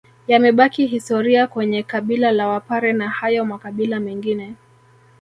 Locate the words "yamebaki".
0.27-0.87